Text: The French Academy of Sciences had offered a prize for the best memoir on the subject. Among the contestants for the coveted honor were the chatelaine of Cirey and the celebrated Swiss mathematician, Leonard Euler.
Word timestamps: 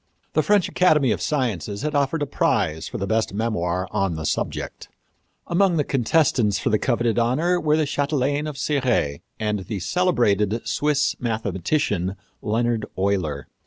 The 0.33 0.41
French 0.41 0.67
Academy 0.67 1.11
of 1.11 1.21
Sciences 1.21 1.83
had 1.83 1.93
offered 1.93 2.23
a 2.23 2.25
prize 2.25 2.87
for 2.87 2.97
the 2.97 3.05
best 3.05 3.35
memoir 3.35 3.87
on 3.91 4.15
the 4.15 4.25
subject. 4.25 4.89
Among 5.45 5.77
the 5.77 5.83
contestants 5.83 6.57
for 6.57 6.71
the 6.71 6.79
coveted 6.79 7.19
honor 7.19 7.59
were 7.61 7.77
the 7.77 7.85
chatelaine 7.85 8.47
of 8.47 8.57
Cirey 8.57 9.21
and 9.39 9.59
the 9.59 9.79
celebrated 9.79 10.67
Swiss 10.67 11.15
mathematician, 11.19 12.15
Leonard 12.41 12.87
Euler. 12.97 13.47